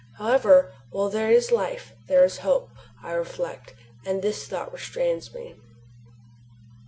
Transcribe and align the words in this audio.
However, 0.17 0.73
while 0.89 1.09
there 1.09 1.29
is 1.29 1.51
life 1.51 1.91
there 2.07 2.25
is 2.25 2.39
hope, 2.39 2.71
I 3.03 3.11
reflect, 3.11 3.75
and 4.03 4.23
this 4.23 4.47
thought 4.47 4.73
restrains 4.73 5.31
me. 5.31 5.53